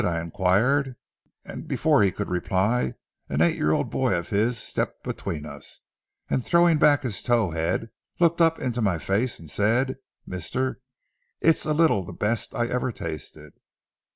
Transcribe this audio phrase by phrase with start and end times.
[0.03, 0.95] I inquired,
[1.45, 2.95] and before he could reply
[3.29, 5.81] an eight year old boy of his stepped between us,
[6.27, 10.79] and throwing back his tow head, looked up into my face and said: 'Mister,
[11.39, 13.53] it's a little the best I ever tasted.'"